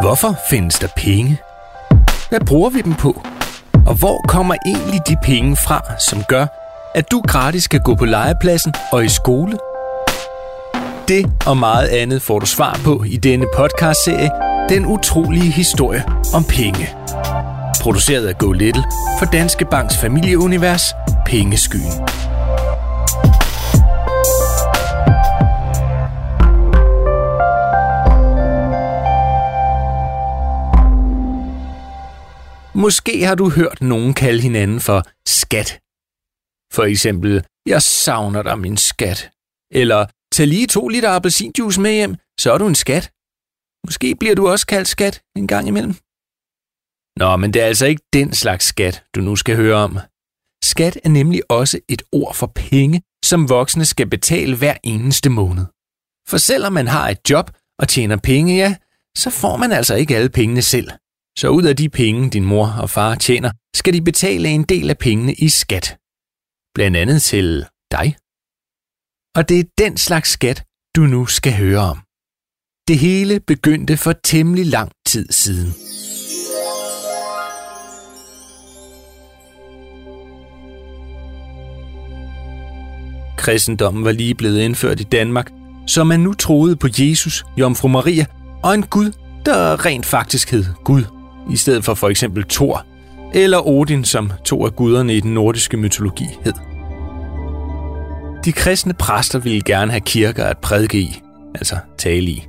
Hvorfor 0.00 0.36
findes 0.50 0.78
der 0.78 0.88
penge? 0.96 1.38
Hvad 2.28 2.40
bruger 2.40 2.70
vi 2.70 2.80
dem 2.80 2.94
på? 2.94 3.22
Og 3.86 3.94
hvor 3.94 4.24
kommer 4.28 4.54
egentlig 4.66 5.00
de 5.08 5.16
penge 5.22 5.56
fra, 5.56 5.80
som 6.10 6.24
gør, 6.24 6.46
at 6.94 7.10
du 7.10 7.20
gratis 7.20 7.68
kan 7.68 7.80
gå 7.80 7.94
på 7.94 8.04
legepladsen 8.04 8.74
og 8.92 9.04
i 9.04 9.08
skole? 9.08 9.58
Det 11.08 11.32
og 11.46 11.56
meget 11.56 11.88
andet 11.88 12.22
får 12.22 12.38
du 12.38 12.46
svar 12.46 12.80
på 12.84 13.04
i 13.06 13.16
denne 13.16 13.46
podcastserie 13.56 14.30
Den 14.68 14.86
utrolige 14.86 15.50
historie 15.52 16.04
om 16.34 16.44
penge. 16.44 16.88
Produceret 17.80 18.26
af 18.26 18.38
Go 18.38 18.52
Little 18.52 18.84
for 19.18 19.26
Danske 19.26 19.64
Banks 19.64 19.98
familieunivers 19.98 20.94
Pengeskyen. 21.26 22.19
Måske 32.84 33.24
har 33.26 33.34
du 33.34 33.50
hørt 33.50 33.80
nogen 33.80 34.14
kalde 34.14 34.42
hinanden 34.42 34.80
for 34.80 35.00
skat. 35.26 35.70
For 36.76 36.84
eksempel, 36.92 37.44
jeg 37.66 37.82
savner 37.82 38.42
dig, 38.42 38.58
min 38.58 38.76
skat. 38.76 39.30
Eller, 39.72 40.06
tag 40.32 40.46
lige 40.46 40.66
to 40.66 40.88
liter 40.88 41.10
appelsinjuice 41.10 41.80
med 41.80 41.92
hjem, 41.92 42.14
så 42.40 42.52
er 42.52 42.58
du 42.58 42.66
en 42.66 42.74
skat. 42.74 43.12
Måske 43.86 44.14
bliver 44.20 44.34
du 44.34 44.48
også 44.48 44.66
kaldt 44.66 44.88
skat 44.88 45.22
en 45.36 45.46
gang 45.46 45.68
imellem. 45.68 45.94
Nå, 47.20 47.36
men 47.36 47.52
det 47.52 47.62
er 47.62 47.66
altså 47.66 47.86
ikke 47.86 48.02
den 48.12 48.32
slags 48.32 48.64
skat, 48.64 49.04
du 49.14 49.20
nu 49.20 49.36
skal 49.36 49.56
høre 49.56 49.76
om. 49.76 49.98
Skat 50.64 50.98
er 51.04 51.08
nemlig 51.08 51.42
også 51.50 51.80
et 51.88 52.02
ord 52.12 52.34
for 52.34 52.46
penge, 52.46 53.02
som 53.24 53.48
voksne 53.48 53.84
skal 53.84 54.10
betale 54.10 54.56
hver 54.56 54.76
eneste 54.84 55.30
måned. 55.30 55.66
For 56.28 56.36
selvom 56.36 56.72
man 56.72 56.88
har 56.88 57.08
et 57.08 57.30
job 57.30 57.50
og 57.78 57.88
tjener 57.88 58.16
penge, 58.16 58.56
ja, 58.56 58.76
så 59.16 59.30
får 59.30 59.56
man 59.56 59.72
altså 59.72 59.94
ikke 59.94 60.16
alle 60.16 60.30
pengene 60.30 60.62
selv. 60.62 60.90
Så 61.40 61.48
ud 61.48 61.62
af 61.62 61.76
de 61.76 61.88
penge, 61.88 62.30
din 62.30 62.44
mor 62.44 62.66
og 62.82 62.90
far 62.90 63.14
tjener, 63.14 63.50
skal 63.74 63.94
de 63.94 64.02
betale 64.02 64.48
en 64.48 64.62
del 64.62 64.90
af 64.90 64.98
pengene 64.98 65.34
i 65.34 65.48
skat. 65.48 65.96
Blandt 66.74 66.96
andet 66.96 67.22
til 67.22 67.66
dig. 67.90 68.16
Og 69.36 69.48
det 69.48 69.60
er 69.60 69.64
den 69.78 69.96
slags 69.96 70.30
skat, 70.30 70.64
du 70.96 71.00
nu 71.00 71.26
skal 71.26 71.52
høre 71.52 71.78
om. 71.78 71.98
Det 72.88 72.98
hele 72.98 73.40
begyndte 73.40 73.96
for 73.96 74.12
temmelig 74.12 74.66
lang 74.66 74.90
tid 75.06 75.26
siden. 75.30 75.72
Kristendommen 83.38 84.04
var 84.04 84.12
lige 84.12 84.34
blevet 84.34 84.60
indført 84.60 85.00
i 85.00 85.04
Danmark, 85.04 85.50
så 85.86 86.04
man 86.04 86.20
nu 86.20 86.34
troede 86.34 86.76
på 86.76 86.88
Jesus, 86.98 87.44
Jomfru 87.56 87.88
Maria 87.88 88.26
og 88.62 88.74
en 88.74 88.82
Gud, 88.82 89.12
der 89.46 89.86
rent 89.86 90.06
faktisk 90.06 90.50
hed 90.50 90.64
Gud 90.84 91.19
i 91.50 91.56
stedet 91.56 91.84
for 91.84 91.94
for 91.94 92.08
eksempel 92.08 92.44
Thor, 92.44 92.86
eller 93.34 93.68
Odin, 93.68 94.04
som 94.04 94.32
to 94.44 94.66
af 94.66 94.76
guderne 94.76 95.14
i 95.14 95.20
den 95.20 95.34
nordiske 95.34 95.76
mytologi 95.76 96.26
hed. 96.44 96.52
De 98.44 98.52
kristne 98.52 98.94
præster 98.94 99.38
ville 99.38 99.62
gerne 99.62 99.90
have 99.90 100.00
kirker 100.00 100.44
at 100.44 100.58
prædike 100.58 100.98
i, 100.98 101.22
altså 101.54 101.76
tale 101.98 102.30
i. 102.30 102.46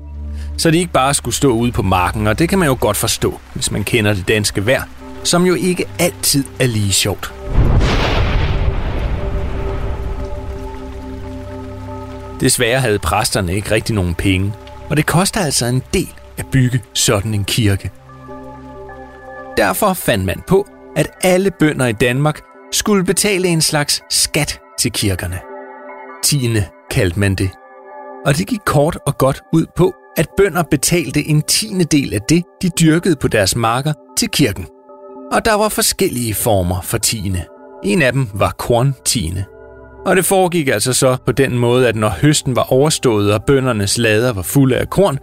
Så 0.57 0.71
de 0.71 0.77
ikke 0.77 0.91
bare 0.91 1.13
skulle 1.13 1.35
stå 1.35 1.51
ude 1.51 1.71
på 1.71 1.81
marken, 1.81 2.27
og 2.27 2.39
det 2.39 2.49
kan 2.49 2.59
man 2.59 2.67
jo 2.67 2.77
godt 2.79 2.97
forstå, 2.97 3.39
hvis 3.53 3.71
man 3.71 3.83
kender 3.83 4.13
det 4.13 4.27
danske 4.27 4.65
vejr, 4.65 4.83
som 5.23 5.45
jo 5.45 5.53
ikke 5.53 5.85
altid 5.99 6.43
er 6.59 6.67
lige 6.67 6.93
sjovt. 6.93 7.33
Desværre 12.39 12.79
havde 12.79 12.99
præsterne 12.99 13.55
ikke 13.55 13.71
rigtig 13.71 13.95
nogen 13.95 14.15
penge, 14.15 14.53
og 14.89 14.97
det 14.97 15.05
koster 15.05 15.39
altså 15.39 15.65
en 15.65 15.83
del 15.93 16.13
at 16.37 16.45
bygge 16.51 16.81
sådan 16.93 17.33
en 17.33 17.43
kirke– 17.43 17.91
Derfor 19.57 19.93
fandt 19.93 20.25
man 20.25 20.41
på, 20.47 20.65
at 20.95 21.11
alle 21.23 21.51
bønder 21.51 21.85
i 21.85 21.91
Danmark 21.91 22.39
skulle 22.71 23.03
betale 23.03 23.47
en 23.47 23.61
slags 23.61 24.03
skat 24.09 24.59
til 24.79 24.91
kirkerne. 24.91 25.39
Tiende 26.23 26.65
kaldte 26.91 27.19
man 27.19 27.35
det. 27.35 27.49
Og 28.25 28.37
det 28.37 28.47
gik 28.47 28.59
kort 28.65 28.97
og 29.07 29.17
godt 29.17 29.41
ud 29.53 29.65
på, 29.75 29.93
at 30.17 30.27
bønder 30.37 30.63
betalte 30.63 31.27
en 31.27 31.41
tiende 31.41 31.85
del 31.85 32.13
af 32.13 32.21
det, 32.29 32.43
de 32.61 32.69
dyrkede 32.69 33.15
på 33.15 33.27
deres 33.27 33.55
marker, 33.55 33.93
til 34.17 34.29
kirken. 34.29 34.67
Og 35.31 35.45
der 35.45 35.53
var 35.53 35.69
forskellige 35.69 36.33
former 36.33 36.81
for 36.81 36.97
tiende. 36.97 37.43
En 37.83 38.01
af 38.01 38.13
dem 38.13 38.27
var 38.33 38.55
korntiende. 38.57 39.45
Og 40.05 40.15
det 40.15 40.25
foregik 40.25 40.67
altså 40.67 40.93
så 40.93 41.17
på 41.25 41.31
den 41.31 41.57
måde, 41.57 41.87
at 41.87 41.95
når 41.95 42.09
høsten 42.09 42.55
var 42.55 42.71
overstået 42.73 43.33
og 43.33 43.43
bøndernes 43.47 43.97
lader 43.97 44.33
var 44.33 44.41
fulde 44.41 44.77
af 44.77 44.89
korn, 44.89 45.19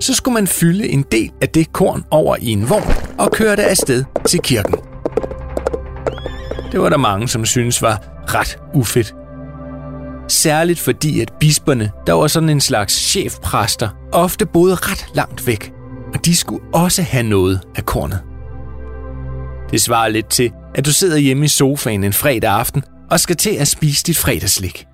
så 0.00 0.14
skulle 0.14 0.34
man 0.34 0.46
fylde 0.46 0.88
en 0.88 1.04
del 1.12 1.30
af 1.40 1.48
det 1.48 1.72
korn 1.72 2.04
over 2.10 2.36
i 2.40 2.50
en 2.50 2.70
vogn 2.70 2.94
og 3.18 3.32
køre 3.32 3.56
det 3.56 3.62
afsted 3.62 4.04
til 4.28 4.40
kirken. 4.40 4.74
Det 6.72 6.80
var 6.80 6.88
der 6.88 6.96
mange, 6.96 7.28
som 7.28 7.44
synes 7.46 7.82
var 7.82 8.02
ret 8.34 8.58
ufedt. 8.74 9.14
Særligt 10.28 10.80
fordi, 10.80 11.20
at 11.20 11.32
bisperne, 11.40 11.90
der 12.06 12.12
var 12.12 12.26
sådan 12.26 12.48
en 12.48 12.60
slags 12.60 12.94
chefpræster, 12.94 13.88
ofte 14.12 14.46
boede 14.46 14.74
ret 14.74 15.06
langt 15.14 15.46
væk, 15.46 15.72
og 16.14 16.24
de 16.24 16.36
skulle 16.36 16.64
også 16.74 17.02
have 17.02 17.22
noget 17.22 17.60
af 17.76 17.86
kornet. 17.86 18.22
Det 19.70 19.82
svarer 19.82 20.08
lidt 20.08 20.28
til, 20.28 20.52
at 20.74 20.86
du 20.86 20.92
sidder 20.92 21.16
hjemme 21.18 21.44
i 21.44 21.48
sofaen 21.48 22.04
en 22.04 22.12
fredag 22.12 22.50
aften 22.50 22.82
og 23.10 23.20
skal 23.20 23.36
til 23.36 23.50
at 23.50 23.68
spise 23.68 24.04
dit 24.04 24.18
fredagslik. 24.18 24.86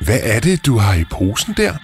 Hvad 0.00 0.18
er 0.22 0.40
det, 0.40 0.66
du 0.66 0.78
har 0.78 0.94
i 0.94 1.04
posen 1.10 1.54
der? 1.56 1.74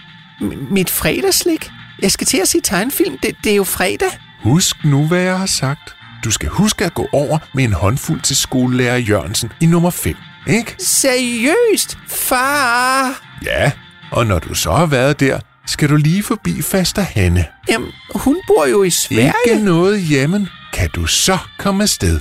Mit 0.70 0.90
fredagslik? 0.90 1.70
Jeg 2.02 2.12
skal 2.12 2.26
til 2.26 2.38
at 2.38 2.48
se 2.48 2.60
tegnfilm. 2.60 3.18
Det, 3.22 3.36
det 3.44 3.52
er 3.52 3.56
jo 3.56 3.64
fredag. 3.64 4.08
Husk 4.42 4.76
nu, 4.84 5.06
hvad 5.06 5.20
jeg 5.20 5.38
har 5.38 5.46
sagt. 5.46 5.94
Du 6.24 6.30
skal 6.30 6.48
huske 6.48 6.84
at 6.84 6.94
gå 6.94 7.08
over 7.12 7.38
med 7.54 7.64
en 7.64 7.72
håndfuld 7.72 8.20
til 8.20 8.36
skolelærer 8.36 8.96
Jørgensen 8.96 9.52
i 9.60 9.66
nummer 9.66 9.90
5, 9.90 10.16
ikke? 10.48 10.74
Seriøst, 10.78 11.98
far? 12.08 13.22
Ja, 13.44 13.72
og 14.12 14.26
når 14.26 14.38
du 14.38 14.54
så 14.54 14.72
har 14.72 14.86
været 14.86 15.20
der, 15.20 15.38
skal 15.66 15.88
du 15.88 15.96
lige 15.96 16.22
forbi 16.22 16.62
faster 16.62 17.02
Hanne. 17.02 17.44
Jamen, 17.68 17.92
hun 18.14 18.40
bor 18.46 18.66
jo 18.66 18.82
i 18.82 18.90
Sverige. 18.90 19.32
Ikke 19.46 19.64
noget 19.64 20.00
hjemme. 20.02 20.48
Kan 20.72 20.90
du 20.90 21.06
så 21.06 21.38
komme 21.58 21.82
afsted? 21.82 22.20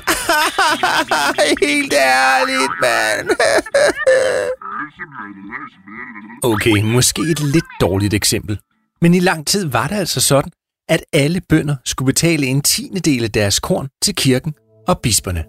Helt 1.68 1.94
ærligt, 1.94 2.72
mand. 2.82 3.30
okay, 6.44 6.84
måske 6.84 7.22
et 7.22 7.40
lidt 7.40 7.66
dårligt 7.82 8.14
eksempel. 8.14 8.60
Men 9.02 9.14
i 9.14 9.20
lang 9.20 9.48
tid 9.48 9.66
var 9.66 9.88
det 9.88 9.96
altså 9.96 10.22
sådan, 10.22 10.52
at 10.90 11.04
alle 11.14 11.42
bønder 11.50 11.76
skulle 11.86 12.06
betale 12.06 12.46
en 12.46 12.62
tiende 12.62 13.00
del 13.00 13.24
af 13.24 13.32
deres 13.32 13.60
korn 13.60 13.88
til 14.02 14.16
kirken 14.16 14.54
og 14.88 15.00
bisperne. 15.00 15.44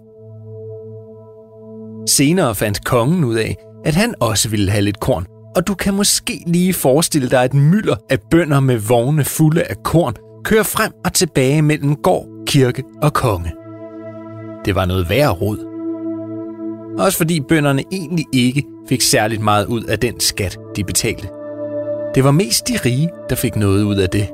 Senere 2.09 2.55
fandt 2.55 2.85
kongen 2.85 3.23
ud 3.23 3.35
af, 3.35 3.55
at 3.85 3.95
han 3.95 4.15
også 4.21 4.49
ville 4.49 4.71
have 4.71 4.81
lidt 4.81 4.99
korn, 4.99 5.25
og 5.55 5.67
du 5.67 5.75
kan 5.75 5.93
måske 5.93 6.43
lige 6.47 6.73
forestille 6.73 7.29
dig 7.29 7.45
et 7.45 7.53
mylder 7.53 7.95
af 8.09 8.19
bønder 8.31 8.59
med 8.59 8.77
vogne 8.77 9.25
fulde 9.25 9.63
af 9.63 9.75
korn 9.83 10.15
kører 10.47 10.63
frem 10.63 10.91
og 11.05 11.13
tilbage 11.13 11.61
mellem 11.61 11.95
gård, 11.95 12.27
kirke 12.47 12.83
og 13.01 13.13
konge. 13.13 13.51
Det 14.65 14.75
var 14.75 14.85
noget 14.85 15.09
værre 15.09 15.31
rod. 15.31 15.76
Mm. 16.97 17.03
Også 17.03 17.17
fordi 17.17 17.39
bønderne 17.39 17.83
egentlig 17.91 18.25
ikke 18.33 18.63
fik 18.89 19.01
særligt 19.01 19.41
meget 19.41 19.65
ud 19.65 19.83
af 19.83 19.99
den 19.99 20.19
skat, 20.19 20.57
de 20.75 20.83
betalte. 20.83 21.27
Det 22.15 22.23
var 22.23 22.31
mest 22.31 22.67
de 22.67 22.77
rige, 22.85 23.09
der 23.29 23.35
fik 23.35 23.55
noget 23.55 23.83
ud 23.83 23.95
af 23.95 24.09
det. 24.09 24.27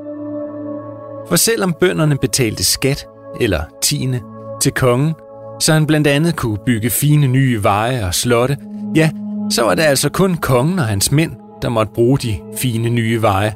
For 1.29 1.35
selvom 1.35 1.75
bønderne 1.79 2.17
betalte 2.17 2.63
skat, 2.63 3.07
eller 3.41 3.61
tiende, 3.81 4.21
til 4.61 4.71
kongen, 4.71 5.13
så 5.59 5.73
han 5.73 5.87
blandt 5.87 6.07
andet 6.07 6.35
kunne 6.35 6.57
bygge 6.65 6.89
fine 6.89 7.27
nye 7.27 7.63
veje 7.63 8.05
og 8.05 8.13
slotte, 8.13 8.57
ja, 8.95 9.09
så 9.51 9.63
var 9.63 9.75
det 9.75 9.83
altså 9.83 10.09
kun 10.09 10.35
kongen 10.35 10.79
og 10.79 10.85
hans 10.85 11.11
mænd, 11.11 11.31
der 11.61 11.69
måtte 11.69 11.91
bruge 11.95 12.17
de 12.17 12.35
fine 12.57 12.89
nye 12.89 13.21
veje, 13.21 13.53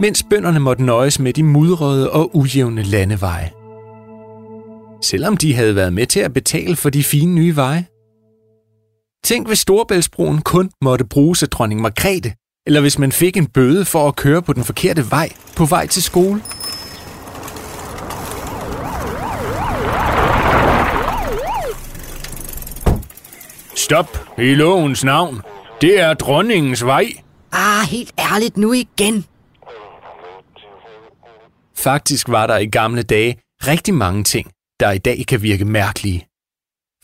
mens 0.00 0.24
bønderne 0.30 0.60
måtte 0.60 0.82
nøjes 0.82 1.18
med 1.18 1.32
de 1.32 1.42
mudrede 1.42 2.10
og 2.10 2.36
ujævne 2.36 2.82
landeveje. 2.82 3.50
Selvom 5.02 5.36
de 5.36 5.54
havde 5.54 5.74
været 5.74 5.92
med 5.92 6.06
til 6.06 6.20
at 6.20 6.32
betale 6.32 6.76
for 6.76 6.90
de 6.90 7.04
fine 7.04 7.34
nye 7.34 7.56
veje. 7.56 7.86
Tænk, 9.26 9.46
hvis 9.46 9.58
Storebæltsbroen 9.58 10.42
kun 10.42 10.70
måtte 10.82 11.04
bruges 11.04 11.42
af 11.42 11.48
dronning 11.48 11.80
Margrethe, 11.80 12.34
eller 12.66 12.80
hvis 12.80 12.98
man 12.98 13.12
fik 13.12 13.36
en 13.36 13.46
bøde 13.46 13.84
for 13.84 14.08
at 14.08 14.16
køre 14.16 14.42
på 14.42 14.52
den 14.52 14.64
forkerte 14.64 15.10
vej 15.10 15.28
på 15.56 15.64
vej 15.64 15.86
til 15.86 16.02
skole. 16.02 16.42
Stop 23.76 24.18
i 24.38 24.54
lovens 24.54 25.04
navn. 25.04 25.42
Det 25.80 26.00
er 26.00 26.14
dronningens 26.14 26.84
vej. 26.84 27.06
Ah, 27.52 27.88
helt 27.88 28.12
ærligt 28.18 28.56
nu 28.56 28.72
igen. 28.72 29.24
Faktisk 31.76 32.28
var 32.28 32.46
der 32.46 32.56
i 32.58 32.66
gamle 32.66 33.02
dage 33.02 33.36
rigtig 33.66 33.94
mange 33.94 34.24
ting, 34.24 34.50
der 34.80 34.90
i 34.90 34.98
dag 34.98 35.24
kan 35.28 35.42
virke 35.42 35.64
mærkelige. 35.64 36.26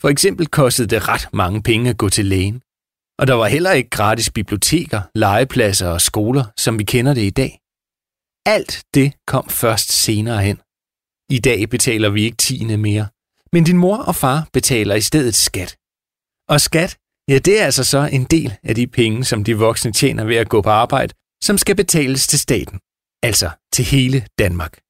For 0.03 0.09
eksempel 0.09 0.47
kostede 0.47 0.87
det 0.87 1.07
ret 1.07 1.29
mange 1.33 1.63
penge 1.63 1.89
at 1.89 1.97
gå 1.97 2.09
til 2.09 2.25
lægen. 2.25 2.61
Og 3.19 3.27
der 3.27 3.33
var 3.33 3.47
heller 3.47 3.71
ikke 3.71 3.89
gratis 3.89 4.29
biblioteker, 4.29 5.01
legepladser 5.15 5.87
og 5.87 6.01
skoler, 6.01 6.45
som 6.57 6.79
vi 6.79 6.83
kender 6.83 7.13
det 7.13 7.21
i 7.21 7.29
dag. 7.29 7.59
alt 8.45 8.83
det 8.93 9.13
kom 9.27 9.49
først 9.49 9.91
senere 9.91 10.41
hen. 10.43 10.57
I 11.29 11.39
dag 11.39 11.69
betaler 11.69 12.09
vi 12.09 12.23
ikke 12.23 12.37
tiende 12.37 12.77
mere, 12.77 13.07
men 13.53 13.63
din 13.63 13.77
mor 13.77 13.97
og 13.97 14.15
far 14.15 14.47
betaler 14.53 14.95
i 14.95 15.01
stedet 15.01 15.35
skat. 15.35 15.77
Og 16.49 16.61
skat, 16.61 16.97
ja 17.29 17.37
det 17.37 17.61
er 17.61 17.65
altså 17.65 17.83
så 17.83 18.09
en 18.11 18.23
del 18.23 18.53
af 18.63 18.75
de 18.75 18.87
penge, 18.87 19.23
som 19.23 19.43
de 19.43 19.57
voksne 19.57 19.91
tjener 19.91 20.23
ved 20.23 20.35
at 20.35 20.49
gå 20.49 20.61
på 20.61 20.69
arbejde, 20.69 21.13
som 21.43 21.57
skal 21.57 21.75
betales 21.75 22.27
til 22.27 22.39
staten, 22.39 22.79
altså 23.23 23.49
til 23.73 23.85
hele 23.85 24.27
Danmark. 24.39 24.82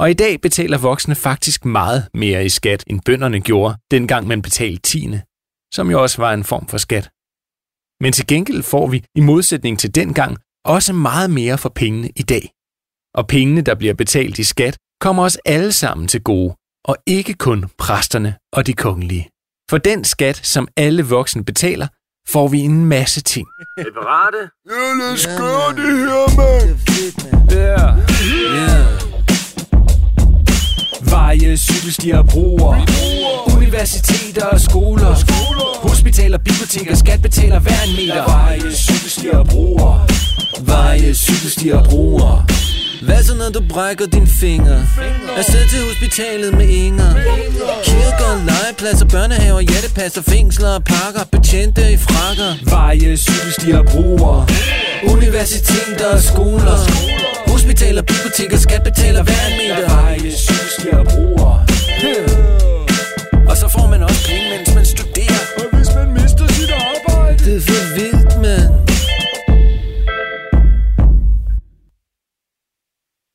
Og 0.00 0.10
i 0.10 0.14
dag 0.14 0.40
betaler 0.40 0.78
voksne 0.78 1.14
faktisk 1.14 1.64
meget 1.64 2.08
mere 2.14 2.44
i 2.44 2.48
skat, 2.48 2.84
end 2.86 3.00
bønderne 3.06 3.40
gjorde, 3.40 3.76
dengang 3.90 4.26
man 4.26 4.42
betalte 4.42 4.82
tiende, 4.82 5.22
som 5.74 5.90
jo 5.90 6.02
også 6.02 6.22
var 6.22 6.32
en 6.32 6.44
form 6.44 6.66
for 6.68 6.78
skat. 6.78 7.10
Men 8.02 8.12
til 8.12 8.26
gengæld 8.26 8.62
får 8.62 8.86
vi, 8.86 9.04
i 9.14 9.20
modsætning 9.20 9.78
til 9.78 9.94
dengang, 9.94 10.38
også 10.64 10.92
meget 10.92 11.30
mere 11.30 11.58
for 11.58 11.68
pengene 11.68 12.10
i 12.16 12.22
dag. 12.22 12.50
Og 13.14 13.26
pengene, 13.26 13.60
der 13.60 13.74
bliver 13.74 13.94
betalt 13.94 14.38
i 14.38 14.44
skat, 14.44 14.76
kommer 15.00 15.22
os 15.24 15.38
alle 15.44 15.72
sammen 15.72 16.08
til 16.08 16.22
gode, 16.22 16.54
og 16.84 16.96
ikke 17.06 17.34
kun 17.34 17.70
præsterne 17.78 18.34
og 18.52 18.66
de 18.66 18.72
kongelige. 18.72 19.28
For 19.70 19.78
den 19.78 20.04
skat, 20.04 20.36
som 20.36 20.68
alle 20.76 21.02
voksne 21.02 21.44
betaler, 21.44 21.88
får 22.28 22.48
vi 22.48 22.58
en 22.58 22.86
masse 22.86 23.20
ting. 23.20 23.46
Separate? 23.78 24.50
Ja, 24.70 24.94
lad 25.00 25.12
os 25.12 25.26
gøre 25.26 25.70
det 25.80 25.98
her, 25.98 26.26
mand. 26.36 26.78
Ja. 27.50 29.09
Ja. 31.84 31.90
de 32.02 32.12
har 32.12 32.22
broer, 32.22 32.76
universiteter 33.56 34.46
og 34.46 34.60
skoler, 34.60 35.14
hospitaler, 35.88 36.38
biblioteker, 36.38 36.96
skat 36.96 37.22
betaler 37.22 37.58
hver 37.58 37.82
en 37.86 37.96
meter. 37.96 38.24
Veje, 38.24 38.72
cykelstier 38.72 39.38
og 39.38 39.46
broer, 39.46 40.06
veje, 40.60 41.14
cykelstier 41.14 41.76
og 41.76 41.84
broer. 41.84 42.44
Hvad 43.02 43.22
så 43.24 43.34
når 43.34 43.48
du 43.48 43.60
brækker 43.68 44.06
din 44.06 44.26
finger? 44.26 44.80
Afsted 45.36 45.68
til 45.68 45.78
hospitalet 45.88 46.54
med 46.54 46.68
Inger 46.68 47.14
Kirker, 47.84 48.32
legepladser, 48.48 49.06
børnehaver, 49.06 49.60
hjertepasser, 49.60 50.22
fængsler 50.22 50.68
og 50.68 50.84
parker 50.84 51.24
Betjente 51.32 51.92
i 51.92 51.96
frakker 51.96 52.70
Veje, 52.70 53.16
cykelstier 53.16 53.82
broer, 53.82 54.50
Universiteter 55.14 56.06
og 56.12 56.22
skoler 56.22 56.78
Hospitaler, 57.46 58.02
biblioteker, 58.02 58.58
skat 58.58 58.82
betaler 58.82 59.22
hver 59.22 59.46
en 59.50 59.56
meter 59.58 59.94
veje, 59.94 60.32
cykelstier 60.32 61.04
broer. 61.04 61.69
Og 63.50 63.56
så 63.56 63.68
får 63.68 63.86
man 63.90 64.02
også 64.02 64.28
penge, 64.28 64.46
mens 64.56 64.74
man 64.74 64.86
studerer 64.86 65.42
Og 65.58 65.76
hvis 65.76 65.88
man 65.94 66.12
mister 66.12 66.46
sit 66.52 66.70
arbejde? 66.70 67.44
Det 67.44 67.56
er 67.56 67.60
for 67.60 67.94
vildt, 67.98 68.40
mand 68.40 68.90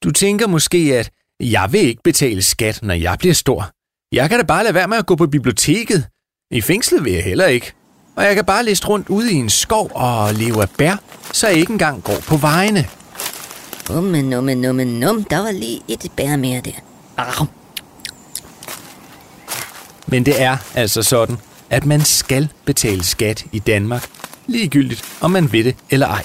Du 0.04 0.12
tænker 0.12 0.48
måske, 0.48 0.78
at 0.78 1.12
jeg 1.40 1.68
vil 1.72 1.82
ikke 1.82 2.02
betale 2.04 2.42
skat, 2.42 2.80
når 2.84 2.94
jeg 2.94 3.16
bliver 3.20 3.34
stor. 3.34 3.70
Jeg 4.12 4.30
kan 4.30 4.40
da 4.40 4.46
bare 4.46 4.64
lade 4.64 4.74
være 4.74 4.88
med 4.88 4.98
at 4.98 5.06
gå 5.06 5.16
på 5.16 5.28
biblioteket. 5.28 6.08
I 6.52 6.62
fængslet 6.62 7.06
vil 7.06 7.14
jeg 7.14 7.24
heller 7.24 7.46
ikke. 7.46 7.74
Og 8.16 8.24
jeg 8.24 8.36
kan 8.36 8.46
bare 8.46 8.66
liste 8.66 8.88
rundt 8.88 9.10
ude 9.10 9.32
i 9.32 9.36
en 9.36 9.50
skov 9.50 9.92
og 9.96 10.34
leve 10.34 10.62
af 10.62 10.70
bær, 10.78 10.96
så 11.34 11.48
jeg 11.48 11.58
ikke 11.58 11.72
engang 11.72 12.04
går 12.04 12.18
på 12.28 12.38
vejene. 12.38 12.86
Umme, 13.98 14.22
numme, 14.22 14.56
numme, 14.56 14.86
num. 14.86 15.24
Der 15.24 15.38
var 15.38 15.52
lige 15.52 15.82
et 15.88 16.12
bær 16.18 16.36
mere 16.36 16.62
der. 16.62 16.72
Au. 17.18 17.46
Men 20.08 20.26
det 20.26 20.42
er 20.42 20.58
altså 20.76 21.04
sådan, 21.04 21.38
at 21.70 21.86
man 21.86 22.02
skal 22.02 22.50
betale 22.66 23.04
skat 23.04 23.46
i 23.52 23.60
Danmark, 23.60 24.08
ligegyldigt 24.48 25.04
om 25.22 25.32
man 25.32 25.52
vil 25.52 25.66
det 25.66 25.76
eller 25.90 26.08
ej. 26.08 26.24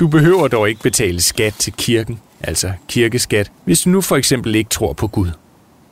Du 0.00 0.08
behøver 0.08 0.48
dog 0.48 0.68
ikke 0.68 0.82
betale 0.82 1.20
skat 1.20 1.54
til 1.54 1.72
kirken, 1.72 2.20
altså 2.40 2.72
kirkeskat, 2.88 3.50
hvis 3.64 3.80
du 3.80 3.90
nu 3.90 4.00
for 4.00 4.16
eksempel 4.16 4.54
ikke 4.54 4.70
tror 4.70 4.92
på 4.92 5.06
Gud. 5.06 5.30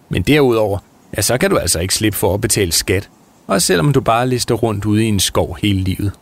Men 0.09 0.23
derudover, 0.23 0.79
ja, 1.17 1.23
så 1.23 1.39
kan 1.39 1.51
du 1.51 1.57
altså 1.57 1.81
ikke 1.81 1.95
slippe 1.95 2.19
for 2.19 2.35
at 2.35 2.41
betale 2.41 2.73
skat, 2.73 3.09
også 3.47 3.67
selvom 3.67 3.93
du 3.93 4.01
bare 4.01 4.29
lister 4.29 4.55
rundt 4.55 4.85
ude 4.85 5.05
i 5.05 5.09
en 5.09 5.21
skov 5.21 5.59
hele 5.63 5.81
livet. 5.81 6.13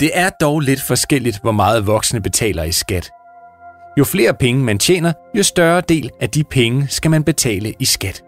Det 0.00 0.10
er 0.14 0.30
dog 0.30 0.60
lidt 0.60 0.82
forskelligt, 0.82 1.38
hvor 1.42 1.52
meget 1.52 1.86
voksne 1.86 2.20
betaler 2.20 2.62
i 2.62 2.72
skat. 2.72 3.10
Jo 3.98 4.04
flere 4.04 4.34
penge 4.34 4.64
man 4.64 4.78
tjener, 4.78 5.12
jo 5.34 5.42
større 5.42 5.80
del 5.80 6.10
af 6.20 6.30
de 6.30 6.44
penge 6.44 6.86
skal 6.88 7.10
man 7.10 7.24
betale 7.24 7.74
i 7.78 7.84
skat. 7.84 8.22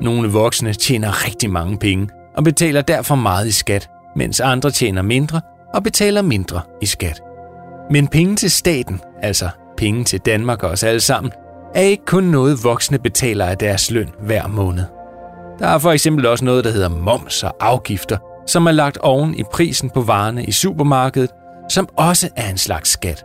Nogle 0.00 0.28
voksne 0.30 0.72
tjener 0.72 1.26
rigtig 1.26 1.50
mange 1.50 1.78
penge 1.78 2.08
og 2.36 2.44
betaler 2.44 2.80
derfor 2.80 3.14
meget 3.14 3.46
i 3.46 3.52
skat, 3.52 3.88
mens 4.16 4.40
andre 4.40 4.70
tjener 4.70 5.02
mindre 5.02 5.40
og 5.74 5.82
betaler 5.82 6.22
mindre 6.22 6.60
i 6.82 6.86
skat. 6.86 7.22
Men 7.90 8.08
penge 8.08 8.36
til 8.36 8.50
staten, 8.50 9.00
altså 9.22 9.48
penge 9.76 10.04
til 10.04 10.20
Danmark 10.20 10.62
og 10.62 10.70
os 10.70 10.82
alle 10.82 11.00
sammen, 11.00 11.32
er 11.74 11.80
ikke 11.80 12.04
kun 12.04 12.24
noget 12.24 12.64
voksne 12.64 12.98
betaler 12.98 13.46
af 13.46 13.58
deres 13.58 13.90
løn 13.90 14.10
hver 14.20 14.46
måned. 14.46 14.84
Der 15.58 15.66
er 15.66 15.78
for 15.78 15.92
eksempel 15.92 16.26
også 16.26 16.44
noget, 16.44 16.64
der 16.64 16.70
hedder 16.70 16.88
moms 16.88 17.42
og 17.42 17.56
afgifter, 17.60 18.18
som 18.46 18.66
er 18.66 18.72
lagt 18.72 18.98
oven 18.98 19.34
i 19.34 19.42
prisen 19.52 19.90
på 19.90 20.00
varerne 20.00 20.44
i 20.44 20.52
supermarkedet, 20.52 21.30
som 21.70 21.88
også 21.96 22.28
er 22.36 22.50
en 22.50 22.58
slags 22.58 22.90
skat. 22.90 23.24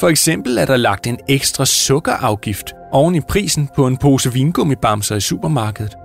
For 0.00 0.08
eksempel 0.08 0.58
er 0.58 0.64
der 0.64 0.76
lagt 0.76 1.06
en 1.06 1.18
ekstra 1.28 1.64
sukkerafgift 1.64 2.72
oven 2.92 3.14
i 3.14 3.20
prisen 3.20 3.68
på 3.74 3.86
en 3.86 3.96
pose 3.96 4.32
vingummibamser 4.32 5.16
i 5.16 5.20
supermarkedet. 5.20 5.96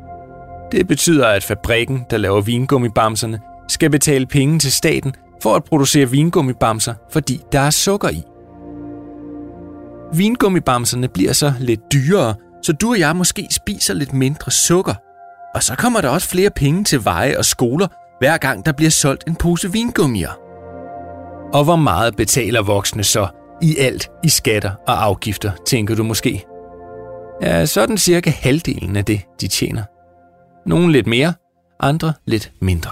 Det 0.71 0.87
betyder, 0.87 1.27
at 1.27 1.43
fabrikken, 1.43 2.05
der 2.09 2.17
laver 2.17 2.41
vingummibamserne, 2.41 3.39
skal 3.67 3.89
betale 3.89 4.25
penge 4.25 4.59
til 4.59 4.71
staten 4.71 5.15
for 5.43 5.55
at 5.55 5.63
producere 5.63 6.09
vingummibamser, 6.09 6.93
fordi 7.11 7.41
der 7.51 7.59
er 7.59 7.69
sukker 7.69 8.09
i. 8.09 8.23
Vingummibamserne 10.13 11.07
bliver 11.07 11.33
så 11.33 11.53
lidt 11.59 11.79
dyrere, 11.93 12.35
så 12.63 12.73
du 12.73 12.89
og 12.89 12.99
jeg 12.99 13.15
måske 13.15 13.47
spiser 13.51 13.93
lidt 13.93 14.13
mindre 14.13 14.51
sukker. 14.51 14.93
Og 15.55 15.63
så 15.63 15.75
kommer 15.75 16.01
der 16.01 16.09
også 16.09 16.29
flere 16.29 16.49
penge 16.49 16.83
til 16.83 17.05
veje 17.05 17.37
og 17.37 17.45
skoler, 17.45 17.87
hver 18.19 18.37
gang 18.37 18.65
der 18.65 18.71
bliver 18.71 18.91
solgt 18.91 19.27
en 19.27 19.35
pose 19.35 19.71
vingummier. 19.71 20.31
Og 21.53 21.63
hvor 21.63 21.75
meget 21.75 22.15
betaler 22.15 22.61
voksne 22.61 23.03
så 23.03 23.27
i 23.61 23.77
alt 23.77 24.09
i 24.23 24.29
skatter 24.29 24.71
og 24.87 25.03
afgifter, 25.03 25.51
tænker 25.67 25.95
du 25.95 26.03
måske? 26.03 26.43
Ja, 27.41 27.65
sådan 27.65 27.97
cirka 27.97 28.29
halvdelen 28.29 28.95
af 28.95 29.05
det, 29.05 29.21
de 29.41 29.47
tjener. 29.47 29.83
Nogle 30.65 30.91
lidt 30.91 31.07
mere, 31.07 31.33
andre 31.79 32.13
lidt 32.25 32.51
mindre. 32.61 32.91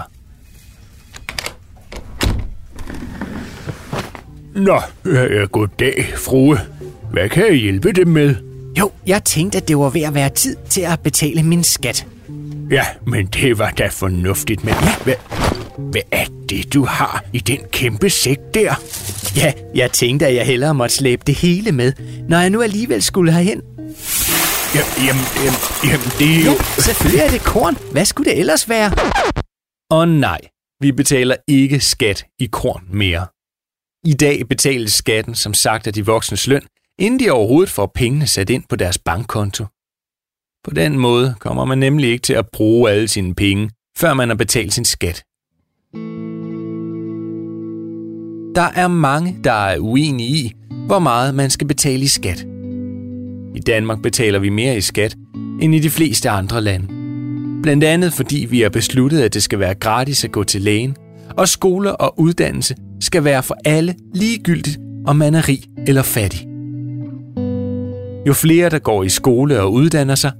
Nå, 4.56 4.82
ja, 5.06 5.46
goddag, 5.46 6.06
frue. 6.18 6.58
Hvad 7.12 7.30
kan 7.30 7.46
jeg 7.46 7.54
hjælpe 7.54 7.92
dem 7.92 8.08
med? 8.08 8.36
Jo, 8.80 8.92
jeg 9.08 9.24
tænkte, 9.24 9.58
at 9.58 9.68
det 9.68 9.78
var 9.78 9.90
ved 9.90 10.02
at 10.02 10.14
være 10.14 10.30
tid 10.30 10.56
til 10.70 10.82
at 10.82 11.00
betale 11.00 11.44
min 11.44 11.64
skat. 11.64 12.08
Ja, 12.72 12.86
men 13.08 13.26
det 13.26 13.60
var 13.60 13.70
da 13.70 13.88
fornuftigt, 13.88 14.64
men 14.64 14.74
hvad, 15.04 15.14
hvad 15.92 16.02
er 16.12 16.26
det, 16.50 16.74
du 16.74 16.86
har 16.86 17.26
i 17.34 17.40
den 17.40 17.60
kæmpe 17.72 18.10
sæk 18.10 18.38
der? 18.54 18.76
Ja, 19.36 19.54
jeg 19.76 19.92
tænkte, 19.92 20.28
at 20.28 20.36
jeg 20.36 20.46
hellere 20.46 20.74
måtte 20.74 20.96
slæbe 20.96 21.24
det 21.28 21.36
hele 21.36 21.72
med, 21.72 21.94
når 22.30 22.40
jeg 22.40 22.50
nu 22.50 22.62
alligevel 22.62 23.04
skulle 23.04 23.32
herhen. 23.32 23.62
Ja, 24.76 24.82
jamen, 25.08 25.26
jamen, 25.46 25.60
jamen, 25.84 26.10
det 26.20 26.30
er 26.36 26.46
jo... 26.46 26.52
Ja, 26.52 26.82
selvfølgelig 26.82 27.22
er 27.26 27.30
det 27.30 27.42
korn. 27.42 27.78
Hvad 27.92 28.06
skulle 28.06 28.32
det 28.32 28.40
ellers 28.40 28.70
være? 28.70 28.92
Og 29.92 30.08
nej, 30.08 30.40
vi 30.82 30.92
betaler 30.92 31.36
ikke 31.48 31.80
skat 31.80 32.26
i 32.40 32.46
korn 32.52 32.84
mere. 32.92 33.28
I 34.06 34.14
dag 34.14 34.48
betales 34.48 34.94
skatten 34.94 35.36
som 35.36 35.54
sagt 35.54 35.88
af 35.88 35.94
de 35.94 36.06
voksnes 36.06 36.48
løn, 36.48 36.62
inden 37.00 37.20
de 37.20 37.32
overhovedet 37.32 37.70
får 37.70 37.92
pengene 37.96 38.28
sat 38.28 38.50
ind 38.50 38.64
på 38.70 38.76
deres 38.76 38.98
bankkonto. 38.98 39.66
På 40.64 40.72
den 40.76 41.00
måde 41.00 41.36
kommer 41.40 41.66
man 41.66 41.78
nemlig 41.78 42.10
ikke 42.10 42.24
til 42.24 42.34
at 42.34 42.50
bruge 42.54 42.92
alle 42.92 43.08
sine 43.08 43.36
penge, 43.36 43.70
før 43.98 44.14
man 44.14 44.30
har 44.30 44.36
betalt 44.36 44.74
sin 44.74 44.86
skat. 44.86 45.24
Der 48.60 48.70
er 48.76 48.88
mange, 48.88 49.38
der 49.44 49.52
er 49.52 49.78
uenige 49.80 50.30
i, 50.30 50.54
hvor 50.86 51.00
meget 51.00 51.36
man 51.36 51.50
skal 51.50 51.68
betale 51.68 52.04
i 52.04 52.08
skat. 52.08 52.46
I 53.56 53.60
Danmark 53.60 54.02
betaler 54.02 54.40
vi 54.40 54.50
mere 54.50 54.78
i 54.78 54.82
skat 54.82 55.16
end 55.62 55.76
i 55.76 55.80
de 55.80 55.90
fleste 55.90 56.30
andre 56.30 56.62
lande. 56.62 56.88
Blandt 57.64 57.84
andet 57.84 58.14
fordi 58.14 58.48
vi 58.50 58.62
har 58.62 58.70
besluttet, 58.70 59.22
at 59.22 59.34
det 59.34 59.44
skal 59.44 59.60
være 59.60 59.76
gratis 59.76 60.24
at 60.24 60.32
gå 60.32 60.44
til 60.44 60.62
lægen, 60.62 60.96
og 61.38 61.48
skoler 61.48 61.92
og 61.92 62.20
uddannelse 62.20 62.76
skal 63.02 63.24
være 63.24 63.44
for 63.44 63.56
alle 63.66 63.96
ligegyldigt, 64.14 64.80
om 65.06 65.16
man 65.16 65.36
er 65.36 65.50
rig 65.50 65.62
eller 65.88 66.02
fattig. 66.02 66.48
Jo 68.28 68.34
flere, 68.34 68.70
der 68.70 68.80
går 68.80 69.04
i 69.04 69.10
skole 69.10 69.62
og 69.62 69.74
uddanner 69.74 70.16
sig, 70.16 70.32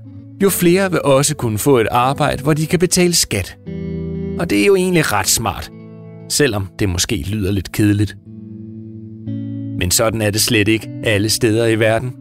jo 0.44 0.50
flere 0.50 0.92
vil 0.92 1.02
også 1.02 1.36
kunne 1.36 1.58
få 1.58 1.78
et 1.78 1.88
arbejde, 1.92 2.44
hvor 2.44 2.54
de 2.54 2.66
kan 2.66 2.80
betale 2.80 3.14
skat. 3.14 3.58
Og 4.40 4.50
det 4.50 4.62
er 4.62 4.66
jo 4.66 4.76
egentlig 4.76 5.12
ret 5.14 5.28
smart, 5.28 5.72
selvom 6.30 6.68
det 6.80 6.90
måske 6.90 7.26
lyder 7.28 7.52
lidt 7.52 7.72
kedeligt. 7.72 8.18
Men 9.80 9.92
sådan 9.92 10.22
er 10.22 10.30
det 10.30 10.42
slet 10.42 10.68
ikke 10.68 10.90
alle 11.04 11.30
steder 11.30 11.68
i 11.68 11.80
verden. 11.80 12.14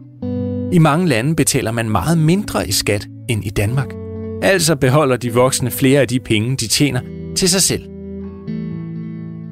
I 0.71 0.77
mange 0.77 1.07
lande 1.07 1.35
betaler 1.35 1.71
man 1.71 1.89
meget 1.89 2.17
mindre 2.17 2.67
i 2.67 2.71
skat 2.71 3.07
end 3.29 3.45
i 3.45 3.49
Danmark. 3.49 3.93
Altså 4.41 4.75
beholder 4.75 5.17
de 5.17 5.33
voksne 5.33 5.71
flere 5.71 6.01
af 6.01 6.07
de 6.07 6.19
penge, 6.19 6.55
de 6.55 6.67
tjener, 6.67 7.01
til 7.35 7.49
sig 7.49 7.61
selv. 7.61 7.89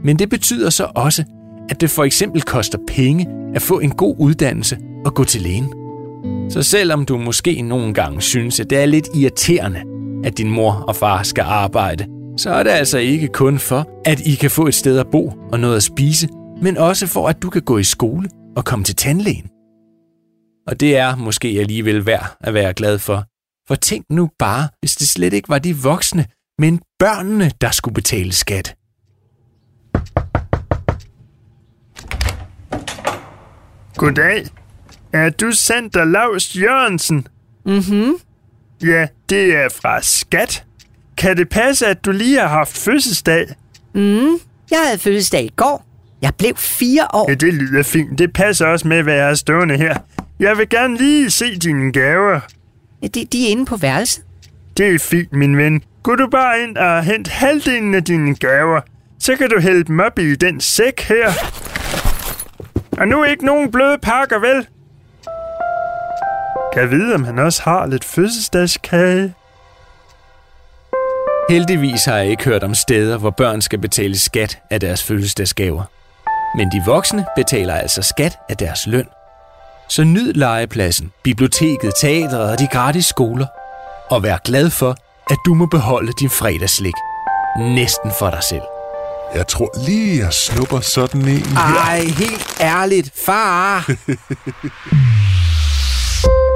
Men 0.03 0.19
det 0.19 0.29
betyder 0.29 0.69
så 0.69 0.87
også, 0.95 1.23
at 1.69 1.81
det 1.81 1.89
for 1.89 2.03
eksempel 2.03 2.41
koster 2.41 2.77
penge 2.87 3.27
at 3.55 3.61
få 3.61 3.79
en 3.79 3.91
god 3.91 4.15
uddannelse 4.19 4.77
og 5.05 5.13
gå 5.13 5.23
til 5.23 5.41
lægen. 5.41 5.73
Så 6.49 6.63
selvom 6.63 7.05
du 7.05 7.17
måske 7.17 7.61
nogle 7.61 7.93
gange 7.93 8.21
synes, 8.21 8.59
at 8.59 8.69
det 8.69 8.77
er 8.77 8.85
lidt 8.85 9.07
irriterende, 9.15 9.79
at 10.23 10.37
din 10.37 10.51
mor 10.51 10.71
og 10.71 10.95
far 10.95 11.23
skal 11.23 11.41
arbejde, 11.41 12.05
så 12.37 12.49
er 12.49 12.63
det 12.63 12.69
altså 12.69 12.97
ikke 12.97 13.27
kun 13.27 13.59
for, 13.59 13.89
at 14.05 14.19
I 14.19 14.35
kan 14.35 14.51
få 14.51 14.67
et 14.67 14.75
sted 14.75 14.99
at 14.99 15.07
bo 15.11 15.27
og 15.51 15.59
noget 15.59 15.75
at 15.75 15.83
spise, 15.83 16.27
men 16.61 16.77
også 16.77 17.07
for, 17.07 17.27
at 17.27 17.41
du 17.41 17.49
kan 17.49 17.61
gå 17.61 17.77
i 17.77 17.83
skole 17.83 18.29
og 18.55 18.65
komme 18.65 18.85
til 18.85 18.95
tandlægen. 18.95 19.49
Og 20.67 20.79
det 20.79 20.97
er 20.97 21.15
måske 21.15 21.47
alligevel 21.47 22.05
værd 22.05 22.37
at 22.41 22.53
være 22.53 22.73
glad 22.73 22.99
for. 22.99 23.23
For 23.67 23.75
tænk 23.75 24.05
nu 24.09 24.29
bare, 24.39 24.69
hvis 24.79 24.95
det 24.95 25.07
slet 25.07 25.33
ikke 25.33 25.49
var 25.49 25.59
de 25.59 25.77
voksne, 25.77 26.25
men 26.59 26.81
børnene, 26.99 27.51
der 27.61 27.71
skulle 27.71 27.93
betale 27.95 28.33
skat. 28.33 28.75
Goddag. 33.95 34.45
Er 35.13 35.29
du 35.29 35.51
Sander 35.51 36.05
Laus 36.05 36.55
Jørgensen? 36.55 37.27
Mhm. 37.65 38.13
Ja, 38.83 39.07
det 39.29 39.55
er 39.55 39.69
fra 39.69 40.01
Skat. 40.01 40.66
Kan 41.17 41.37
det 41.37 41.49
passe, 41.49 41.87
at 41.87 42.05
du 42.05 42.11
lige 42.11 42.39
har 42.39 42.47
haft 42.47 42.77
fødselsdag? 42.77 43.45
Mm. 43.93 44.29
Jeg 44.71 44.79
havde 44.85 44.99
fødselsdag 44.99 45.43
i 45.43 45.51
går. 45.55 45.85
Jeg 46.21 46.31
blev 46.37 46.55
fire 46.55 47.07
år. 47.13 47.29
Ja, 47.29 47.33
det 47.35 47.53
lyder 47.53 47.83
fint. 47.83 48.19
Det 48.19 48.33
passer 48.33 48.65
også 48.65 48.87
med, 48.87 49.03
hvad 49.03 49.13
jeg 49.15 49.29
er 49.29 49.33
stående 49.35 49.77
her. 49.77 49.97
Jeg 50.39 50.57
vil 50.57 50.69
gerne 50.69 50.97
lige 50.97 51.31
se 51.31 51.59
dine 51.59 51.91
gaver. 51.91 52.39
De, 53.03 53.25
de 53.25 53.47
er 53.47 53.51
inde 53.51 53.65
på 53.65 53.75
værelset. 53.77 54.23
Det 54.77 54.95
er 54.95 54.99
fint, 54.99 55.33
min 55.33 55.57
ven. 55.57 55.83
Gå 56.03 56.15
du 56.15 56.27
bare 56.31 56.59
ind 56.63 56.77
og 56.77 57.03
hent 57.03 57.27
halvdelen 57.27 57.95
af 57.95 58.03
dine 58.03 58.35
gaver. 58.35 58.81
Så 59.19 59.35
kan 59.35 59.49
du 59.49 59.59
hælde 59.59 59.83
dem 59.83 59.99
op 59.99 60.19
i 60.19 60.35
den 60.35 60.61
sæk 60.61 60.99
her. 61.01 61.31
Og 62.91 63.07
nu 63.07 63.23
ikke 63.23 63.45
nogen 63.45 63.71
bløde 63.71 63.97
pakker, 64.01 64.39
vel? 64.39 64.67
Kan 66.73 66.81
jeg 66.81 66.91
vide, 66.91 67.15
om 67.15 67.23
han 67.23 67.39
også 67.39 67.61
har 67.63 67.85
lidt 67.87 68.03
fødselsdagskage? 68.05 69.33
Heldigvis 71.49 72.05
har 72.05 72.17
jeg 72.17 72.27
ikke 72.27 72.43
hørt 72.43 72.63
om 72.63 72.75
steder, 72.75 73.17
hvor 73.17 73.29
børn 73.29 73.61
skal 73.61 73.79
betale 73.79 74.19
skat 74.19 74.59
af 74.69 74.79
deres 74.79 75.03
fødselsdagsgaver. 75.03 75.83
Men 76.57 76.71
de 76.71 76.83
voksne 76.85 77.25
betaler 77.35 77.73
altså 77.73 78.01
skat 78.01 78.37
af 78.49 78.57
deres 78.57 78.87
løn. 78.87 79.07
Så 79.89 80.03
nyd 80.03 80.33
legepladsen, 80.33 81.11
biblioteket, 81.23 81.93
teatret 82.01 82.51
og 82.51 82.59
de 82.59 82.67
gratis 82.67 83.05
skoler. 83.05 83.45
Og 84.09 84.23
vær 84.23 84.37
glad 84.37 84.69
for, 84.69 84.95
at 85.29 85.37
du 85.45 85.53
må 85.53 85.65
beholde 85.65 86.11
din 86.19 86.29
fredagslik. 86.29 86.93
Næsten 87.59 88.11
for 88.19 88.29
dig 88.29 88.43
selv. 88.43 88.63
Jeg 89.35 89.47
tror 89.47 89.85
lige, 89.85 90.23
jeg 90.23 90.33
snupper 90.33 90.79
sådan 90.79 91.21
en 91.21 91.27
her. 91.27 91.85
Ej, 91.87 91.99
helt 91.99 92.57
ærligt, 92.61 93.11
far! 93.25 93.91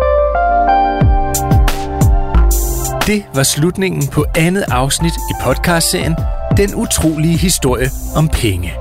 Det 3.11 3.25
var 3.33 3.43
slutningen 3.43 4.07
på 4.07 4.25
andet 4.35 4.65
afsnit 4.67 5.13
i 5.13 5.33
podcastserien 5.43 6.15
Den 6.57 6.75
utrolige 6.75 7.37
historie 7.37 7.89
om 8.15 8.27
penge. 8.27 8.73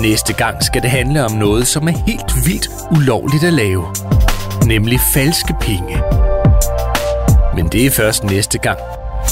Næste 0.00 0.32
gang 0.32 0.64
skal 0.64 0.82
det 0.82 0.90
handle 0.90 1.24
om 1.24 1.32
noget, 1.32 1.66
som 1.66 1.88
er 1.88 1.92
helt 2.06 2.46
vildt 2.46 2.68
ulovligt 2.90 3.44
at 3.44 3.52
lave. 3.52 3.84
Nemlig 4.66 5.00
falske 5.14 5.54
penge. 5.60 6.02
Men 7.54 7.68
det 7.68 7.86
er 7.86 7.90
først 7.90 8.24
næste 8.24 8.58
gang, 8.58 8.78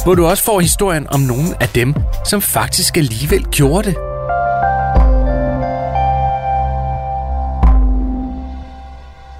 hvor 0.05 0.15
du 0.15 0.27
også 0.27 0.45
får 0.45 0.61
historien 0.61 1.07
om 1.11 1.21
nogle 1.21 1.63
af 1.63 1.69
dem, 1.69 1.95
som 2.25 2.41
faktisk 2.41 2.97
alligevel 2.97 3.45
gjorde 3.45 3.89
det. 3.89 3.97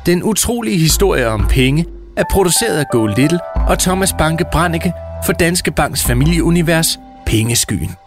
Den 0.07 0.23
utrolige 0.23 0.79
historie 0.79 1.29
om 1.29 1.47
penge 1.49 1.87
er 2.17 2.25
produceret 2.31 2.79
af 2.79 2.85
Go 2.93 3.07
Little 3.07 3.39
og 3.67 3.79
Thomas 3.79 4.13
Banke 4.13 4.45
Branneke 4.53 4.93
for 5.27 5.33
Danske 5.33 5.71
Banks 5.71 6.05
familieunivers 6.05 7.01
Pengeskyen. 7.27 8.06